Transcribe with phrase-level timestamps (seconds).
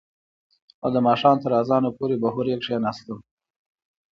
[0.83, 3.17] او د ماښام تر اذانه پورې به هورې کښېناستم.